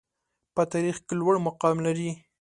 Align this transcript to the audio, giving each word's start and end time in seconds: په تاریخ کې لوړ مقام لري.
په 0.55 0.61
تاریخ 0.71 0.97
کې 1.05 1.13
لوړ 1.19 1.35
مقام 1.47 1.75
لري. 1.85 2.09